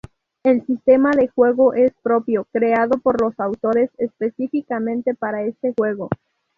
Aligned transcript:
El 0.41 0.65
sistema 0.65 1.11
de 1.11 1.27
juego 1.27 1.75
es 1.75 1.93
propio, 2.01 2.47
creado 2.51 2.97
por 3.03 3.21
los 3.21 3.39
autores 3.39 3.91
específicamente 3.99 5.13
para 5.13 5.43
este 5.43 5.75
juego. 5.77 6.09